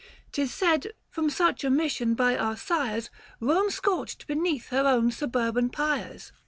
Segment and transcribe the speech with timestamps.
[0.31, 5.69] 585 'Tis said— from such omission by our sires Home scorched beneath her own suburban
[5.69, 6.31] pyres.